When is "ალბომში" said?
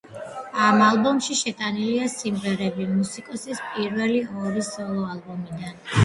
0.83-1.35